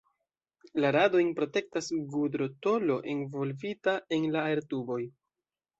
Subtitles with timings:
[0.83, 5.03] La radojn protektas gudro-tolo, envolvita en la aertuboj.